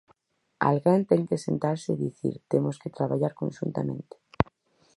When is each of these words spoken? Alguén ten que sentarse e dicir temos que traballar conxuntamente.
Alguén 0.69 1.01
ten 1.09 1.21
que 1.29 1.43
sentarse 1.45 1.89
e 1.93 1.99
dicir 2.05 2.35
temos 2.53 2.75
que 2.81 2.93
traballar 2.97 3.33
conxuntamente. 3.41 4.15